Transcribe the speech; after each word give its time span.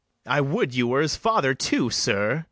I 0.25 0.41
would 0.41 0.73
you 0.73 0.87
were 0.87 1.01
his 1.03 1.15
father 1.15 1.53
too, 1.53 1.91
sir! 1.91 2.39